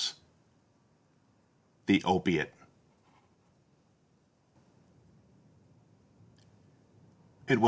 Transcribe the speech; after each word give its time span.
THE 1.87 2.01
OPIATE. 2.05 2.51